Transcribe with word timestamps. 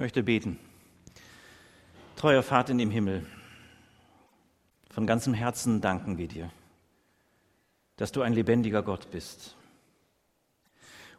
möchte 0.00 0.22
beten. 0.22 0.58
Treuer 2.16 2.42
Vater 2.42 2.72
in 2.72 2.78
dem 2.78 2.90
Himmel, 2.90 3.26
von 4.90 5.06
ganzem 5.06 5.34
Herzen 5.34 5.82
danken 5.82 6.16
wir 6.16 6.26
dir, 6.26 6.50
dass 7.96 8.10
du 8.10 8.22
ein 8.22 8.32
lebendiger 8.32 8.82
Gott 8.82 9.10
bist 9.10 9.56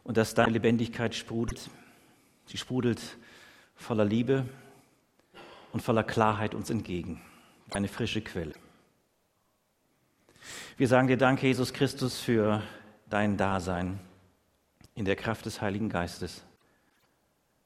und 0.02 0.16
dass 0.16 0.34
deine 0.34 0.50
Lebendigkeit 0.50 1.14
sprudelt. 1.14 1.70
Sie 2.46 2.58
sprudelt 2.58 3.00
voller 3.76 4.04
Liebe 4.04 4.44
und 5.72 5.80
voller 5.80 6.02
Klarheit 6.02 6.52
uns 6.52 6.68
entgegen. 6.68 7.22
Eine 7.70 7.86
frische 7.86 8.20
Quelle. 8.20 8.54
Wir 10.76 10.88
sagen 10.88 11.06
dir 11.06 11.16
Dank, 11.16 11.40
Jesus 11.40 11.72
Christus, 11.72 12.18
für 12.18 12.64
dein 13.08 13.36
Dasein 13.36 14.00
in 14.96 15.04
der 15.04 15.14
Kraft 15.14 15.46
des 15.46 15.60
Heiligen 15.60 15.88
Geistes. 15.88 16.42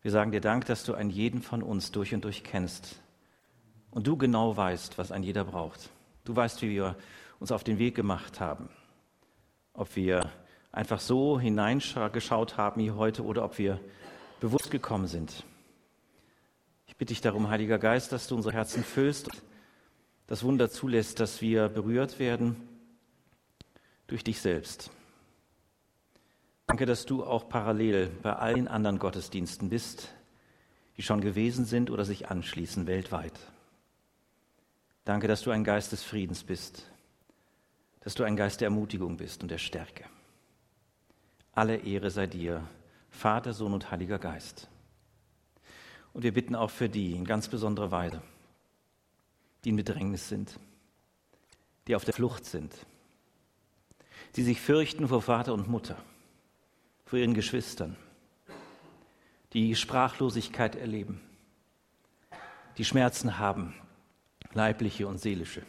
Wir 0.07 0.13
sagen 0.13 0.31
dir 0.31 0.41
Dank, 0.41 0.67
dass 0.67 0.85
du 0.85 0.95
einen 0.95 1.11
jeden 1.11 1.43
von 1.43 1.65
uns 1.65 1.91
durch 1.91 2.15
und 2.15 2.23
durch 2.23 2.45
kennst 2.45 3.03
und 3.91 4.07
du 4.07 4.17
genau 4.17 4.57
weißt, 4.57 4.99
was 4.99 5.11
ein 5.11 5.25
jeder 5.25 5.43
braucht. 5.43 5.91
Du 6.23 6.37
weißt, 6.37 6.63
wie 6.63 6.71
wir 6.71 6.95
uns 7.41 7.51
auf 7.51 7.65
den 7.65 7.81
Weg 7.81 7.97
gemacht 7.97 8.39
haben, 8.39 8.69
ob 9.73 9.97
wir 9.97 10.31
einfach 10.71 11.01
so 11.01 11.41
hineingeschaut 11.41 12.57
haben 12.57 12.81
wie 12.81 12.93
heute 12.93 13.25
oder 13.25 13.45
ob 13.45 13.59
wir 13.59 13.81
bewusst 14.39 14.71
gekommen 14.71 15.09
sind. 15.09 15.43
Ich 16.87 16.97
bitte 16.97 17.13
dich 17.13 17.21
darum, 17.21 17.49
Heiliger 17.49 17.81
Geist, 17.81 18.13
dass 18.13 18.29
du 18.29 18.37
unsere 18.37 18.55
Herzen 18.55 18.85
füllst 18.85 19.27
und 19.27 19.43
das 20.29 20.45
Wunder 20.45 20.71
zulässt, 20.71 21.19
dass 21.19 21.43
wir 21.43 21.69
berührt 21.69 22.21
werden 22.21 22.55
durch 24.07 24.23
dich 24.23 24.41
selbst. 24.41 24.93
Danke, 26.67 26.85
dass 26.85 27.07
du 27.07 27.25
auch 27.25 27.49
parallel 27.49 28.09
bei 28.23 28.35
allen 28.35 28.67
anderen 28.67 28.99
Gottesdiensten 28.99 29.69
bist, 29.69 30.13
die 30.97 31.03
schon 31.03 31.21
gewesen 31.21 31.65
sind 31.65 31.91
oder 31.91 32.05
sich 32.05 32.29
anschließen 32.29 32.89
weltweit. 32.89 33.39
Danke, 35.05 35.29
dass 35.29 35.43
du 35.43 35.53
ein 35.53 35.63
Geist 35.63 35.93
des 35.93 36.03
Friedens 36.03 36.43
bist, 36.43 36.91
dass 38.01 38.17
du 38.17 38.25
ein 38.25 38.35
Geist 38.35 38.61
der 38.61 38.67
Ermutigung 38.67 39.17
bist 39.17 39.43
und 39.43 39.51
der 39.51 39.59
Stärke. 39.59 40.05
Alle 41.53 41.77
Ehre 41.77 42.11
sei 42.11 42.27
dir, 42.27 42.67
Vater, 43.11 43.53
Sohn 43.53 43.73
und 43.73 43.93
Heiliger 43.93 44.19
Geist. 44.19 44.69
Und 46.13 46.25
wir 46.25 46.35
bitten 46.35 46.57
auch 46.57 46.71
für 46.71 46.89
die 46.89 47.13
in 47.13 47.25
ganz 47.25 47.47
besonderer 47.47 47.93
Weise, 47.93 48.23
die 49.63 49.69
in 49.69 49.77
Bedrängnis 49.77 50.29
sind, 50.29 50.59
die 51.87 51.95
auf 51.95 52.05
der 52.05 52.15
Flucht 52.15 52.45
sind, 52.45 52.75
die 54.35 54.43
sich 54.43 54.61
fürchten 54.61 55.07
vor 55.07 55.23
Vater 55.23 55.55
und 55.55 55.69
Mutter 55.69 55.97
vor 57.07 57.21
ihren 57.21 57.35
Geschwistern, 57.35 57.97
die 59.53 59.77
Sprachlosigkeit 59.77 60.75
erleben, 60.75 61.21
die 62.77 62.85
Schmerzen 62.85 63.39
haben, 63.39 63.75
leibliche 64.53 65.07
und 65.07 65.19
seelische. 65.19 65.63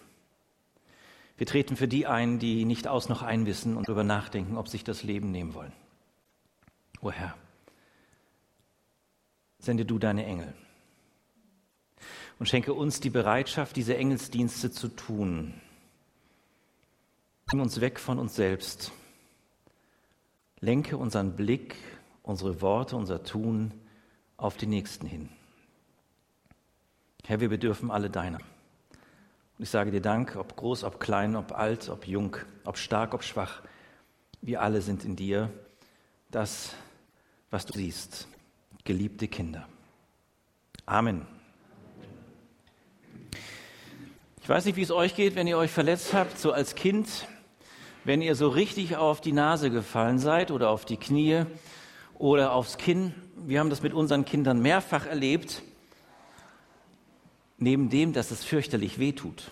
Wir 1.37 1.45
treten 1.45 1.75
für 1.77 1.87
die 1.87 2.07
ein, 2.07 2.39
die 2.39 2.65
nicht 2.65 2.87
aus 2.87 3.07
noch 3.07 3.21
einwissen 3.21 3.77
und 3.77 3.87
darüber 3.87 4.03
nachdenken, 4.03 4.57
ob 4.57 4.67
sich 4.67 4.83
das 4.83 5.03
Leben 5.03 5.31
nehmen 5.31 5.53
wollen. 5.53 5.73
O 7.01 7.11
Herr, 7.11 7.35
sende 9.59 9.85
du 9.85 9.99
deine 9.99 10.25
Engel 10.25 10.55
und 12.39 12.49
schenke 12.49 12.73
uns 12.73 12.99
die 12.99 13.11
Bereitschaft, 13.11 13.75
diese 13.75 13.95
Engelsdienste 13.95 14.71
zu 14.71 14.87
tun. 14.87 15.53
Bring 17.45 17.61
uns 17.61 17.79
weg 17.79 17.99
von 17.99 18.17
uns 18.17 18.35
selbst 18.35 18.91
Lenke 20.59 20.97
unseren 20.97 21.35
Blick, 21.35 21.75
unsere 22.23 22.61
Worte, 22.61 22.95
unser 22.95 23.23
Tun 23.23 23.71
auf 24.37 24.57
den 24.57 24.69
Nächsten 24.69 25.05
hin. 25.05 25.29
Herr, 27.25 27.39
wir 27.39 27.49
bedürfen 27.49 27.91
alle 27.91 28.09
deiner. 28.09 28.39
Und 29.57 29.63
ich 29.63 29.69
sage 29.69 29.91
dir 29.91 30.01
Dank, 30.01 30.35
ob 30.35 30.55
groß, 30.55 30.83
ob 30.83 30.99
klein, 30.99 31.35
ob 31.35 31.51
alt, 31.51 31.89
ob 31.89 32.07
jung, 32.07 32.37
ob 32.63 32.77
stark, 32.77 33.13
ob 33.13 33.23
schwach. 33.23 33.61
Wir 34.41 34.61
alle 34.61 34.81
sind 34.81 35.03
in 35.03 35.15
dir 35.15 35.51
das, 36.31 36.73
was 37.49 37.65
du 37.65 37.73
siehst. 37.73 38.27
Geliebte 38.83 39.27
Kinder. 39.27 39.67
Amen. 40.85 41.25
Ich 44.41 44.47
weiß 44.47 44.65
nicht, 44.65 44.77
wie 44.77 44.83
es 44.83 44.91
euch 44.91 45.15
geht, 45.15 45.35
wenn 45.35 45.47
ihr 45.47 45.57
euch 45.57 45.71
verletzt 45.71 46.13
habt, 46.13 46.37
so 46.39 46.53
als 46.53 46.75
Kind 46.75 47.27
wenn 48.07 48.21
ihr 48.21 48.35
so 48.35 48.47
richtig 48.47 48.95
auf 48.95 49.19
die 49.19 49.33
Nase 49.33 49.69
gefallen 49.69 50.17
seid 50.17 50.49
oder 50.49 50.69
auf 50.69 50.85
die 50.85 50.95
Knie 50.95 51.43
oder 52.17 52.53
aufs 52.53 52.77
Kinn. 52.77 53.13
Wir 53.35 53.59
haben 53.59 53.69
das 53.69 53.83
mit 53.83 53.93
unseren 53.93 54.23
Kindern 54.23 54.61
mehrfach 54.61 55.05
erlebt. 55.05 55.61
Neben 57.57 57.89
dem, 57.89 58.13
dass 58.13 58.31
es 58.31 58.45
fürchterlich 58.45 58.97
wehtut, 58.97 59.51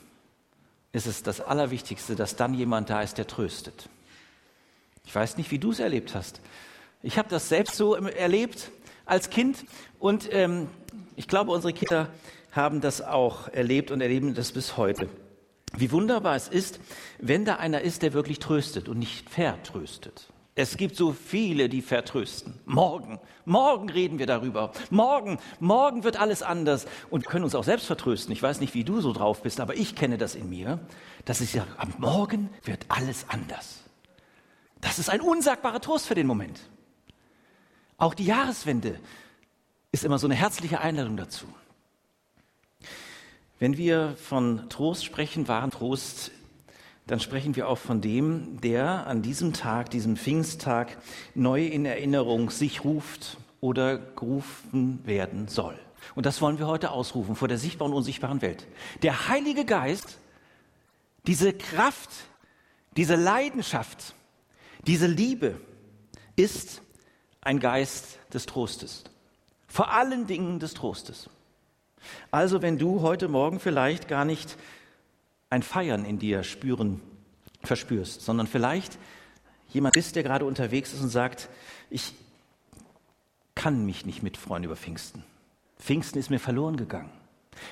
ist 0.94 1.06
es 1.06 1.22
das 1.22 1.42
Allerwichtigste, 1.42 2.16
dass 2.16 2.38
dann 2.38 2.54
jemand 2.54 2.90
da 2.90 3.02
ist, 3.02 3.18
der 3.18 3.28
tröstet. 3.28 3.90
Ich 5.04 5.14
weiß 5.14 5.36
nicht, 5.36 5.52
wie 5.52 5.60
du 5.60 5.72
es 5.72 5.80
erlebt 5.80 6.16
hast. 6.16 6.40
Ich 7.04 7.18
habe 7.18 7.28
das 7.28 7.50
selbst 7.50 7.76
so 7.76 7.96
erlebt 7.96 8.72
als 9.06 9.30
Kind 9.30 9.66
und 10.00 10.30
ähm, 10.32 10.70
ich 11.18 11.28
glaube, 11.28 11.52
unsere 11.52 11.74
Kinder 11.74 12.08
haben 12.54 12.80
das 12.80 13.02
auch 13.02 13.50
erlebt 13.50 13.92
und 13.92 14.00
erleben 14.00 14.34
das 14.34 14.54
bis 14.54 14.78
heute. 14.78 15.10
Wie 15.78 15.91
wunderbar 15.91 16.36
es 16.36 16.47
ist, 16.47 16.80
wenn 17.19 17.46
da 17.46 17.56
einer 17.56 17.81
ist, 17.81 18.02
der 18.02 18.13
wirklich 18.13 18.40
tröstet 18.40 18.90
und 18.90 19.00
nicht 19.00 19.30
vertröstet. 19.30 20.28
Es 20.58 20.78
gibt 20.78 20.96
so 20.96 21.12
viele, 21.12 21.68
die 21.68 21.81
vertrösten. 21.81 22.53
Morgen, 22.66 23.19
morgen 23.44 23.90
reden 23.90 24.19
wir 24.19 24.25
darüber. 24.25 24.72
Morgen, 24.90 25.38
morgen 25.59 26.06
wird 26.06 26.18
alles 26.18 26.44
anders 26.44 26.86
und 27.09 27.25
können 27.25 27.44
uns 27.44 27.56
auch 27.56 27.66
selbst 27.66 27.88
vertrösten. 27.88 28.31
Ich 28.31 28.41
weiß 28.41 28.62
nicht, 28.62 28.74
wie 28.74 28.86
du 28.86 29.02
so 29.02 29.12
drauf 29.12 29.41
bist, 29.41 29.59
aber 29.59 29.75
ich 29.75 29.96
kenne 29.96 30.18
das 30.18 30.34
in 30.34 30.50
mir. 30.50 30.80
Das 31.25 31.41
ist 31.41 31.53
ja, 31.53 31.68
am 31.75 31.94
Morgen 31.97 32.50
wird 32.63 32.86
alles 32.88 33.25
anders. 33.28 33.84
Das 34.80 34.97
ist 34.97 35.09
ein 35.09 35.19
unsagbarer 35.19 35.81
Trost 35.81 36.07
für 36.07 36.16
den 36.16 36.28
Moment. 36.28 36.62
Auch 37.97 38.13
die 38.13 38.25
Jahreswende 38.25 38.97
ist 39.92 40.06
immer 40.06 40.19
so 40.19 40.28
eine 40.28 40.36
herzliche 40.36 40.80
Einladung 40.80 41.18
dazu. 41.18 41.47
Wenn 43.58 43.78
wir 43.78 44.16
von 44.18 44.68
Trost 44.70 45.06
sprechen, 45.06 45.48
wahren 45.48 45.72
Trost, 45.72 46.32
dann 47.08 47.22
sprechen 47.22 47.56
wir 47.56 47.70
auch 47.70 47.78
von 47.78 48.02
dem, 48.02 48.60
der 48.60 49.08
an 49.08 49.22
diesem 49.22 49.54
Tag, 49.54 49.90
diesem 49.92 50.18
Pfingsttag, 50.18 50.98
neu 51.36 51.66
in 51.66 51.86
Erinnerung 51.86 52.50
sich 52.50 52.84
ruft 52.84 53.38
oder 53.62 53.98
gerufen 53.98 55.00
werden 55.06 55.48
soll. 55.48 55.80
Und 56.16 56.26
das 56.26 56.42
wollen 56.42 56.60
wir 56.60 56.68
heute 56.68 56.92
ausrufen 56.92 57.36
vor 57.36 57.48
der 57.48 57.58
sichtbaren 57.58 57.94
und 57.94 58.00
unsichtbaren 58.00 58.42
Welt. 58.42 58.68
Der 59.04 59.30
Heilige 59.30 59.64
Geist, 59.64 60.18
diese 61.26 61.54
Kraft, 61.54 62.10
diese 62.98 63.16
Leidenschaft, 63.16 64.16
diese 64.86 65.08
Liebe 65.08 65.60
ist 66.36 66.82
ein 67.42 67.60
Geist 67.60 68.20
des 68.34 68.46
Trostes. 68.46 69.06
Vor 69.68 69.92
allen 69.92 70.28
Dingen 70.28 70.60
des 70.60 70.74
Trostes. 70.74 71.30
Also 72.35 72.62
wenn 72.62 72.78
du 72.78 73.01
heute 73.01 73.29
Morgen 73.29 73.62
vielleicht 73.62 74.09
gar 74.09 74.25
nicht 74.25 74.57
ein 75.50 75.63
Feiern 75.63 76.03
in 76.03 76.19
dir 76.19 76.44
spüren, 76.44 77.00
verspürst, 77.63 78.23
sondern 78.23 78.46
vielleicht 78.46 78.97
jemand 79.69 79.94
bist, 79.94 80.18
der 80.18 80.23
gerade 80.23 80.44
unterwegs 80.44 80.91
ist 80.91 81.01
und 81.01 81.07
sagt, 81.07 81.47
ich 81.90 82.13
kann 83.56 83.85
mich 83.85 84.06
nicht 84.06 84.22
mitfreuen 84.22 84.66
über 84.66 84.75
Pfingsten. 84.75 85.24
Pfingsten 85.79 86.19
ist 86.19 86.29
mir 86.29 86.40
verloren 86.40 86.75
gegangen. 86.75 87.09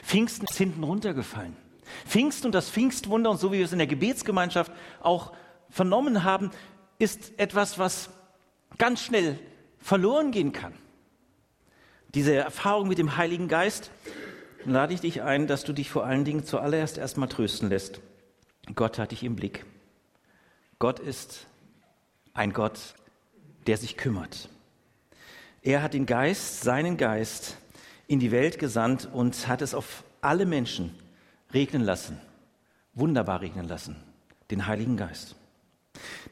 Pfingsten 0.02 0.48
ist 0.48 0.58
hinten 0.58 0.86
runtergefallen. 0.86 1.58
Pfingsten 2.06 2.46
und 2.46 2.56
das 2.56 2.70
Pfingstwunder 2.70 3.32
und 3.32 3.42
so 3.42 3.52
wie 3.52 3.58
wir 3.58 3.66
es 3.66 3.74
in 3.74 3.80
der 3.80 3.88
Gebetsgemeinschaft 3.88 4.72
auch 5.02 5.34
vernommen 5.70 6.24
haben, 6.24 6.52
ist 7.00 7.38
etwas, 7.38 7.80
was 7.80 8.12
ganz 8.78 9.02
schnell 9.02 9.38
verloren 9.80 10.32
gehen 10.32 10.54
kann. 10.54 10.74
Diese 12.16 12.34
Erfahrung 12.34 12.88
mit 12.88 12.98
dem 12.98 13.18
Heiligen 13.18 13.50
Geist 13.50 13.92
lade 14.66 14.94
ich 14.94 15.02
dich 15.02 15.22
ein, 15.22 15.48
dass 15.48 15.64
du 15.64 15.74
dich 15.74 15.90
vor 15.90 16.06
allen 16.06 16.26
Dingen 16.26 16.46
zuallererst 16.46 16.98
erstmal 16.98 17.30
trösten 17.30 17.70
lässt. 17.70 18.02
Gott 18.76 18.98
hat 19.00 19.12
dich 19.12 19.24
im 19.24 19.36
Blick. 19.36 19.66
Gott 20.80 21.00
ist 21.00 21.48
ein 22.34 22.54
Gott, 22.54 22.96
der 23.68 23.78
sich 23.78 23.98
kümmert. 23.98 24.50
Er 25.62 25.82
hat 25.82 25.94
den 25.94 26.06
Geist, 26.06 26.62
seinen 26.62 26.98
Geist, 26.98 27.58
in 28.08 28.20
die 28.20 28.32
Welt 28.32 28.60
gesandt 28.60 29.08
und 29.12 29.48
hat 29.48 29.62
es 29.62 29.74
auf 29.74 30.04
alle 30.22 30.46
Menschen 30.46 30.94
regnen 31.54 31.82
lassen, 31.82 32.20
wunderbar 32.94 33.42
regnen 33.42 33.68
lassen, 33.68 33.96
den 34.52 34.68
Heiligen 34.68 34.98
Geist. 34.98 35.36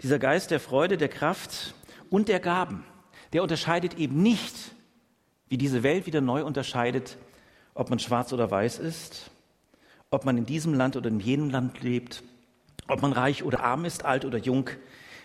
Dieser 0.01 0.19
Geist 0.19 0.51
der 0.51 0.60
Freude, 0.60 0.98
der 0.98 1.10
Kraft 1.10 1.74
und 2.10 2.28
der 2.28 2.39
Gaben, 2.39 2.83
der 3.33 3.44
unterscheidet 3.44 3.98
eben 3.98 4.22
nicht, 4.22 4.56
wie 5.48 5.57
diese 5.57 5.83
Welt 5.83 6.06
wieder 6.06 6.22
neu 6.22 6.44
unterscheidet, 6.44 7.18
ob 7.73 7.89
man 7.89 8.00
schwarz 8.00 8.33
oder 8.33 8.50
weiß 8.50 8.79
ist, 8.79 9.31
ob 10.09 10.25
man 10.25 10.38
in 10.38 10.45
diesem 10.45 10.73
Land 10.73 10.95
oder 10.95 11.09
in 11.09 11.19
jenem 11.19 11.50
Land 11.50 11.81
lebt, 11.81 12.23
ob 12.88 13.01
man 13.01 13.13
reich 13.13 13.44
oder 13.44 13.63
arm 13.63 13.85
ist, 13.85 14.03
alt 14.03 14.25
oder 14.25 14.38
jung. 14.38 14.69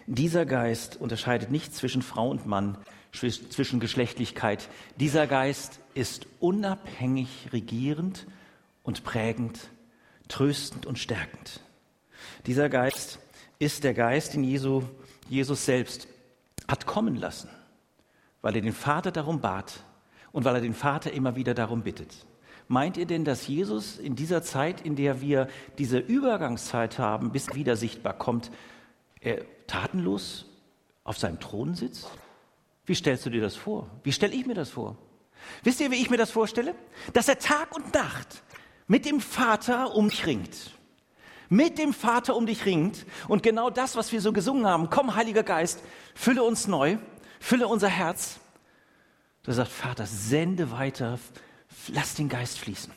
Dieser 0.06 0.46
Geist 0.46 0.96
unterscheidet 1.00 1.50
nicht 1.50 1.74
zwischen 1.74 2.02
Frau 2.02 2.30
und 2.30 2.46
Mann, 2.46 2.78
zwischen 3.12 3.80
Geschlechtlichkeit. 3.80 4.68
Dieser 5.00 5.26
Geist 5.26 5.80
ist 5.94 6.26
unabhängig 6.38 7.48
regierend 7.52 8.26
und 8.82 9.02
prägend, 9.02 9.68
tröstend 10.28 10.86
und 10.86 10.98
stärkend. 10.98 11.60
Dieser 12.46 12.68
Geist 12.68 13.18
ist 13.58 13.84
der 13.84 13.94
Geist, 13.94 14.34
den 14.34 14.44
Jesu, 14.44 14.82
Jesus 15.28 15.64
selbst 15.64 16.06
hat 16.68 16.86
kommen 16.86 17.16
lassen, 17.16 17.48
weil 18.42 18.54
er 18.54 18.62
den 18.62 18.72
Vater 18.72 19.10
darum 19.10 19.40
bat 19.40 19.82
und 20.30 20.44
weil 20.44 20.56
er 20.56 20.60
den 20.60 20.74
Vater 20.74 21.12
immer 21.12 21.34
wieder 21.34 21.54
darum 21.54 21.82
bittet. 21.82 22.26
Meint 22.68 22.96
ihr 22.96 23.06
denn, 23.06 23.24
dass 23.24 23.46
Jesus 23.46 23.98
in 23.98 24.16
dieser 24.16 24.42
Zeit, 24.42 24.80
in 24.80 24.96
der 24.96 25.20
wir 25.20 25.48
diese 25.78 25.98
Übergangszeit 25.98 26.98
haben, 26.98 27.30
bis 27.30 27.48
er 27.48 27.54
wieder 27.54 27.76
sichtbar 27.76 28.14
kommt, 28.14 28.50
er 29.20 29.44
tatenlos 29.66 30.46
auf 31.04 31.18
seinem 31.18 31.38
Thron 31.38 31.74
sitzt? 31.74 32.10
Wie 32.84 32.94
stellst 32.94 33.26
du 33.26 33.30
dir 33.30 33.40
das 33.40 33.56
vor? 33.56 33.88
Wie 34.02 34.12
stelle 34.12 34.34
ich 34.34 34.46
mir 34.46 34.54
das 34.54 34.70
vor? 34.70 34.96
Wisst 35.62 35.80
ihr, 35.80 35.90
wie 35.90 35.96
ich 35.96 36.10
mir 36.10 36.16
das 36.16 36.30
vorstelle? 36.30 36.74
Dass 37.12 37.28
er 37.28 37.38
Tag 37.38 37.74
und 37.74 37.94
Nacht 37.94 38.42
mit 38.88 39.04
dem 39.04 39.20
Vater 39.20 39.94
um 39.94 40.08
dich 40.08 40.26
ringt. 40.26 40.72
Mit 41.48 41.78
dem 41.78 41.92
Vater 41.92 42.34
um 42.34 42.46
dich 42.46 42.66
ringt. 42.66 43.06
Und 43.28 43.42
genau 43.42 43.70
das, 43.70 43.94
was 43.94 44.10
wir 44.10 44.20
so 44.20 44.32
gesungen 44.32 44.66
haben, 44.66 44.90
komm, 44.90 45.14
Heiliger 45.14 45.44
Geist, 45.44 45.82
fülle 46.14 46.42
uns 46.42 46.66
neu, 46.66 46.98
fülle 47.38 47.68
unser 47.68 47.88
Herz. 47.88 48.40
Du 49.44 49.52
sagst, 49.52 49.72
Vater, 49.72 50.06
sende 50.06 50.72
weiter, 50.72 51.20
lass 51.88 52.14
den 52.14 52.28
Geist 52.28 52.58
fließen. 52.58 52.92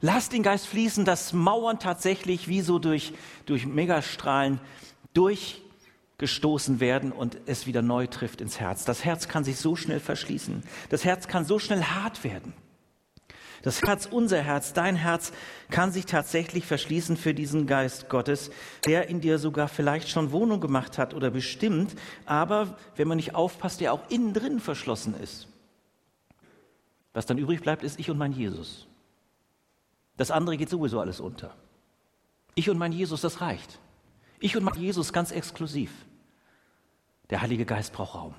Lass 0.00 0.30
den 0.30 0.42
Geist 0.42 0.66
fließen, 0.66 1.04
dass 1.04 1.32
Mauern 1.32 1.78
tatsächlich 1.78 2.48
wie 2.48 2.62
so 2.62 2.78
durch, 2.78 3.12
durch 3.44 3.66
Megastrahlen 3.66 4.60
durchgestoßen 5.12 6.80
werden 6.80 7.12
und 7.12 7.36
es 7.46 7.66
wieder 7.66 7.82
neu 7.82 8.06
trifft 8.06 8.40
ins 8.40 8.60
Herz. 8.60 8.84
Das 8.84 9.04
Herz 9.04 9.28
kann 9.28 9.44
sich 9.44 9.56
so 9.58 9.76
schnell 9.76 10.00
verschließen. 10.00 10.62
Das 10.88 11.04
Herz 11.04 11.28
kann 11.28 11.44
so 11.44 11.58
schnell 11.58 11.82
hart 11.82 12.24
werden. 12.24 12.54
Das 13.62 13.82
Herz, 13.82 14.08
unser 14.10 14.40
Herz, 14.40 14.72
dein 14.72 14.96
Herz 14.96 15.32
kann 15.70 15.92
sich 15.92 16.06
tatsächlich 16.06 16.64
verschließen 16.64 17.18
für 17.18 17.34
diesen 17.34 17.66
Geist 17.66 18.08
Gottes, 18.08 18.50
der 18.86 19.08
in 19.08 19.20
dir 19.20 19.38
sogar 19.38 19.68
vielleicht 19.68 20.08
schon 20.08 20.32
Wohnung 20.32 20.60
gemacht 20.60 20.96
hat 20.96 21.12
oder 21.12 21.30
bestimmt, 21.30 21.94
aber 22.24 22.78
wenn 22.96 23.06
man 23.06 23.16
nicht 23.16 23.34
aufpasst, 23.34 23.82
der 23.82 23.92
auch 23.92 24.08
innen 24.08 24.32
drin 24.32 24.60
verschlossen 24.60 25.14
ist. 25.14 25.49
Was 27.12 27.26
dann 27.26 27.38
übrig 27.38 27.60
bleibt, 27.60 27.82
ist 27.82 27.98
ich 27.98 28.10
und 28.10 28.18
mein 28.18 28.32
Jesus. 28.32 28.86
Das 30.16 30.30
andere 30.30 30.56
geht 30.56 30.68
sowieso 30.68 31.00
alles 31.00 31.20
unter. 31.20 31.54
Ich 32.54 32.68
und 32.68 32.78
mein 32.78 32.92
Jesus, 32.92 33.20
das 33.22 33.40
reicht. 33.40 33.78
Ich 34.38 34.56
und 34.56 34.64
mein 34.64 34.78
Jesus 34.78 35.12
ganz 35.12 35.30
exklusiv. 35.30 35.90
Der 37.30 37.42
Heilige 37.42 37.64
Geist 37.64 37.92
braucht 37.92 38.14
Raum. 38.14 38.34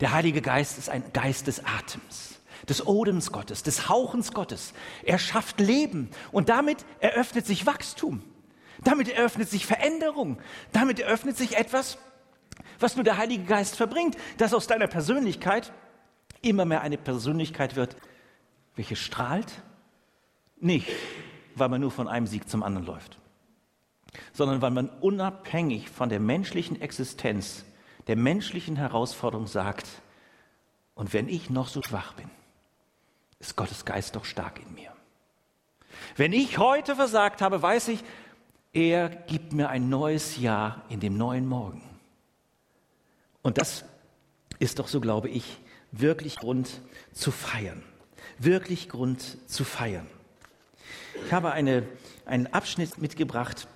Der 0.00 0.12
Heilige 0.12 0.42
Geist 0.42 0.78
ist 0.78 0.88
ein 0.88 1.12
Geist 1.12 1.46
des 1.46 1.64
Atems, 1.64 2.40
des 2.68 2.86
Odems 2.86 3.30
Gottes, 3.30 3.62
des 3.62 3.88
Hauchens 3.88 4.32
Gottes. 4.32 4.72
Er 5.04 5.18
schafft 5.18 5.60
Leben 5.60 6.10
und 6.32 6.48
damit 6.48 6.84
eröffnet 7.00 7.46
sich 7.46 7.66
Wachstum. 7.66 8.22
Damit 8.82 9.08
eröffnet 9.08 9.48
sich 9.48 9.66
Veränderung. 9.66 10.38
Damit 10.72 10.98
eröffnet 10.98 11.36
sich 11.36 11.56
etwas, 11.56 11.98
was 12.80 12.96
nur 12.96 13.04
der 13.04 13.18
Heilige 13.18 13.44
Geist 13.44 13.76
verbringt, 13.76 14.16
das 14.38 14.54
aus 14.54 14.66
deiner 14.66 14.88
Persönlichkeit 14.88 15.72
immer 16.42 16.64
mehr 16.64 16.82
eine 16.82 16.98
Persönlichkeit 16.98 17.76
wird, 17.76 17.96
welche 18.74 18.96
strahlt, 18.96 19.62
nicht 20.60 20.88
weil 21.54 21.68
man 21.68 21.80
nur 21.80 21.90
von 21.90 22.08
einem 22.08 22.26
Sieg 22.26 22.48
zum 22.48 22.62
anderen 22.62 22.86
läuft, 22.86 23.18
sondern 24.32 24.62
weil 24.62 24.70
man 24.70 24.88
unabhängig 24.88 25.90
von 25.90 26.08
der 26.08 26.20
menschlichen 26.20 26.80
Existenz, 26.80 27.64
der 28.06 28.16
menschlichen 28.16 28.76
Herausforderung 28.76 29.46
sagt, 29.46 29.86
und 30.94 31.12
wenn 31.12 31.28
ich 31.28 31.50
noch 31.50 31.68
so 31.68 31.82
schwach 31.82 32.12
bin, 32.14 32.30
ist 33.38 33.56
Gottes 33.56 33.84
Geist 33.84 34.14
doch 34.14 34.24
stark 34.24 34.60
in 34.60 34.74
mir. 34.74 34.92
Wenn 36.16 36.32
ich 36.32 36.58
heute 36.58 36.96
versagt 36.96 37.42
habe, 37.42 37.62
weiß 37.62 37.88
ich, 37.88 38.04
er 38.72 39.08
gibt 39.08 39.52
mir 39.52 39.68
ein 39.68 39.88
neues 39.88 40.38
Jahr 40.38 40.82
in 40.88 41.00
dem 41.00 41.16
neuen 41.16 41.46
Morgen. 41.46 41.82
Und 43.42 43.58
das 43.58 43.84
ist 44.58 44.78
doch 44.78 44.88
so, 44.88 45.00
glaube 45.00 45.28
ich, 45.28 45.58
wirklich 45.92 46.36
Grund 46.36 46.80
zu 47.12 47.30
feiern. 47.30 47.82
Wirklich 48.38 48.88
Grund 48.88 49.38
zu 49.48 49.62
feiern. 49.64 50.06
Ich 51.26 51.32
habe 51.32 51.52
eine, 51.52 51.86
einen 52.24 52.48
Abschnitt 52.48 52.98
mitgebracht, 52.98 53.68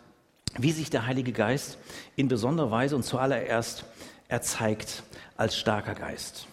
wie 0.59 0.73
sich 0.73 0.91
der 0.91 1.07
Heilige 1.07 1.33
Geist 1.33 1.79
in 2.17 2.29
besonderer 2.29 2.71
Weise 2.71 2.97
und 2.97 3.05
zuallererst 3.05 3.85
erzeigt 4.29 5.03
als 5.37 5.57
starker 5.57 5.95
Geist. 5.95 6.49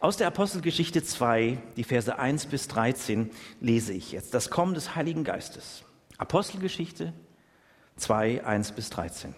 Aus 0.00 0.16
der 0.16 0.28
Apostelgeschichte 0.28 1.02
2, 1.02 1.58
die 1.76 1.84
Verse 1.84 2.18
1 2.18 2.46
bis 2.46 2.68
13, 2.68 3.30
lese 3.60 3.92
ich 3.92 4.12
jetzt 4.12 4.34
das 4.34 4.50
Kommen 4.50 4.74
des 4.74 4.94
Heiligen 4.94 5.24
Geistes. 5.24 5.82
Apostelgeschichte 6.18 7.12
2, 7.96 8.44
1 8.44 8.72
bis 8.72 8.90
13. 8.90 9.34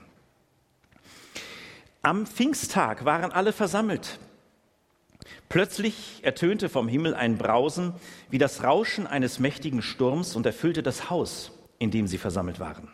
Am 2.02 2.26
Pfingsttag 2.26 3.04
waren 3.04 3.32
alle 3.32 3.52
versammelt 3.52 4.18
Plötzlich 5.50 6.20
ertönte 6.22 6.68
vom 6.68 6.86
Himmel 6.86 7.12
ein 7.12 7.36
Brausen 7.36 7.92
wie 8.30 8.38
das 8.38 8.62
Rauschen 8.62 9.08
eines 9.08 9.40
mächtigen 9.40 9.82
Sturms 9.82 10.36
und 10.36 10.46
erfüllte 10.46 10.84
das 10.84 11.10
Haus, 11.10 11.50
in 11.80 11.90
dem 11.90 12.06
sie 12.06 12.18
versammelt 12.18 12.60
waren. 12.60 12.88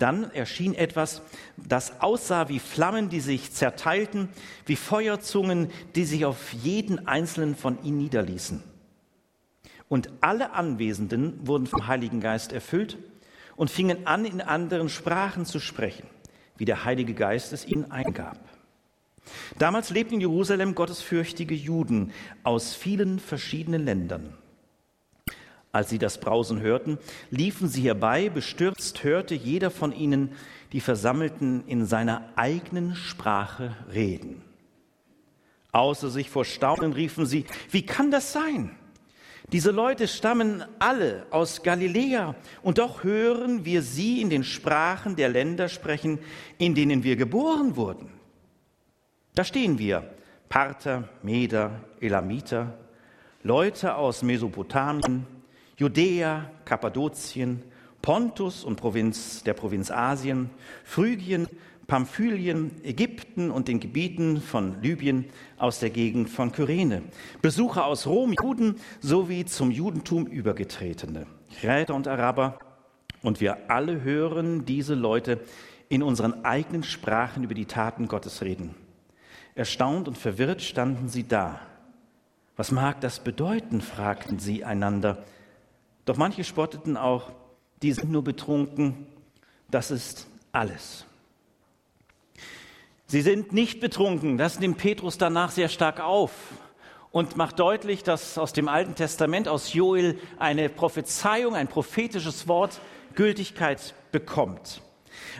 Dann 0.00 0.28
erschien 0.32 0.74
etwas, 0.74 1.22
das 1.56 2.00
aussah 2.00 2.48
wie 2.48 2.58
Flammen, 2.58 3.10
die 3.10 3.20
sich 3.20 3.52
zerteilten, 3.52 4.28
wie 4.66 4.74
Feuerzungen, 4.74 5.70
die 5.94 6.04
sich 6.04 6.24
auf 6.24 6.52
jeden 6.52 7.06
einzelnen 7.06 7.54
von 7.54 7.80
ihnen 7.84 7.98
niederließen. 7.98 8.64
Und 9.88 10.10
alle 10.20 10.54
Anwesenden 10.54 11.46
wurden 11.46 11.68
vom 11.68 11.86
Heiligen 11.86 12.18
Geist 12.18 12.52
erfüllt 12.52 12.98
und 13.54 13.70
fingen 13.70 14.08
an, 14.08 14.24
in 14.24 14.40
anderen 14.40 14.88
Sprachen 14.88 15.46
zu 15.46 15.60
sprechen, 15.60 16.08
wie 16.56 16.64
der 16.64 16.84
Heilige 16.84 17.14
Geist 17.14 17.52
es 17.52 17.64
ihnen 17.64 17.88
eingab. 17.92 18.51
Damals 19.58 19.90
lebten 19.90 20.14
in 20.14 20.20
Jerusalem 20.20 20.74
gottesfürchtige 20.74 21.54
Juden 21.54 22.12
aus 22.42 22.74
vielen 22.74 23.18
verschiedenen 23.18 23.84
Ländern. 23.84 24.34
Als 25.72 25.88
sie 25.88 25.98
das 25.98 26.20
Brausen 26.20 26.60
hörten, 26.60 26.98
liefen 27.30 27.66
sie 27.66 27.82
herbei, 27.82 28.28
bestürzt 28.28 29.04
hörte 29.04 29.34
jeder 29.34 29.70
von 29.70 29.92
ihnen 29.92 30.32
die 30.72 30.80
Versammelten 30.80 31.66
in 31.66 31.86
seiner 31.86 32.28
eigenen 32.36 32.94
Sprache 32.94 33.74
reden. 33.92 34.42
Außer 35.72 36.10
sich 36.10 36.28
vor 36.28 36.44
Staunen 36.44 36.92
riefen 36.92 37.24
sie, 37.24 37.46
wie 37.70 37.86
kann 37.86 38.10
das 38.10 38.32
sein? 38.32 38.76
Diese 39.50 39.70
Leute 39.70 40.08
stammen 40.08 40.64
alle 40.78 41.26
aus 41.30 41.62
Galiläa 41.62 42.34
und 42.62 42.78
doch 42.78 43.02
hören 43.02 43.64
wir 43.64 43.82
sie 43.82 44.20
in 44.20 44.28
den 44.28 44.44
Sprachen 44.44 45.16
der 45.16 45.30
Länder 45.30 45.68
sprechen, 45.68 46.18
in 46.58 46.74
denen 46.74 47.02
wir 47.02 47.16
geboren 47.16 47.76
wurden. 47.76 48.21
Da 49.34 49.44
stehen 49.44 49.78
wir, 49.78 50.04
Parther, 50.50 51.08
Meder, 51.22 51.80
Elamiter, 52.02 52.74
Leute 53.42 53.94
aus 53.94 54.22
Mesopotamien, 54.22 55.26
Judäa, 55.78 56.50
Kappadokien, 56.66 57.62
Pontus 58.02 58.62
und 58.62 58.76
Provinz 58.76 59.42
der 59.42 59.54
Provinz 59.54 59.90
Asien, 59.90 60.50
Phrygien, 60.84 61.48
Pamphylien, 61.86 62.72
Ägypten 62.84 63.50
und 63.50 63.68
den 63.68 63.80
Gebieten 63.80 64.42
von 64.42 64.82
Libyen 64.82 65.24
aus 65.56 65.80
der 65.80 65.88
Gegend 65.88 66.28
von 66.28 66.52
Kyrene, 66.52 67.02
Besucher 67.40 67.86
aus 67.86 68.06
Rom, 68.06 68.34
Juden 68.38 68.76
sowie 69.00 69.46
zum 69.46 69.70
Judentum 69.70 70.26
übergetretene, 70.26 71.26
Räter 71.62 71.94
und 71.94 72.06
Araber. 72.06 72.58
Und 73.22 73.40
wir 73.40 73.70
alle 73.70 74.02
hören 74.02 74.66
diese 74.66 74.94
Leute 74.94 75.40
in 75.88 76.02
unseren 76.02 76.44
eigenen 76.44 76.82
Sprachen 76.82 77.44
über 77.44 77.54
die 77.54 77.66
Taten 77.66 78.08
Gottes 78.08 78.42
reden. 78.42 78.74
Erstaunt 79.54 80.08
und 80.08 80.16
verwirrt 80.16 80.62
standen 80.62 81.08
sie 81.08 81.26
da. 81.26 81.60
Was 82.56 82.70
mag 82.70 83.00
das 83.00 83.20
bedeuten? 83.20 83.80
fragten 83.80 84.38
sie 84.38 84.64
einander. 84.64 85.24
Doch 86.04 86.16
manche 86.16 86.44
spotteten 86.44 86.96
auch, 86.96 87.32
die 87.82 87.92
sind 87.92 88.10
nur 88.10 88.24
betrunken, 88.24 89.06
das 89.70 89.90
ist 89.90 90.26
alles. 90.52 91.04
Sie 93.06 93.20
sind 93.20 93.52
nicht 93.52 93.80
betrunken, 93.80 94.38
das 94.38 94.58
nimmt 94.58 94.78
Petrus 94.78 95.18
danach 95.18 95.50
sehr 95.50 95.68
stark 95.68 96.00
auf 96.00 96.32
und 97.10 97.36
macht 97.36 97.58
deutlich, 97.58 98.02
dass 98.02 98.38
aus 98.38 98.52
dem 98.52 98.68
Alten 98.68 98.94
Testament, 98.94 99.48
aus 99.48 99.74
Joel, 99.74 100.18
eine 100.38 100.68
Prophezeiung, 100.68 101.54
ein 101.54 101.68
prophetisches 101.68 102.48
Wort 102.48 102.80
Gültigkeit 103.14 103.94
bekommt. 104.12 104.80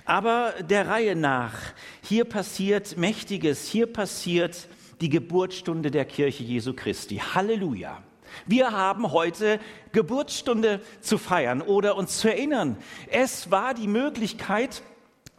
Aber 0.05 0.55
der 0.61 0.89
Reihe 0.89 1.17
nach, 1.17 1.55
hier 2.03 2.25
passiert 2.25 2.97
Mächtiges, 2.97 3.69
hier 3.69 3.87
passiert 3.87 4.69
die 5.01 5.09
Geburtsstunde 5.09 5.91
der 5.91 6.05
Kirche 6.05 6.43
Jesu 6.43 6.75
Christi. 6.75 7.17
Halleluja. 7.17 8.03
Wir 8.47 8.73
haben 8.73 9.13
heute 9.13 9.61
Geburtsstunde 9.93 10.81
zu 11.01 11.19
feiern 11.19 11.61
oder 11.61 11.97
uns 11.97 12.19
zu 12.19 12.29
erinnern. 12.29 12.77
Es 13.09 13.51
war 13.51 13.75
die 13.75 13.89
Möglichkeit, 13.89 14.83